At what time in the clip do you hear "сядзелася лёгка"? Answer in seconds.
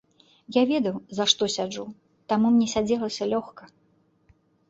2.73-3.63